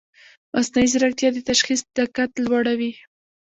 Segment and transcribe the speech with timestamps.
[0.53, 2.91] مصنوعي ځیرکتیا د تشخیص دقت لوړوي.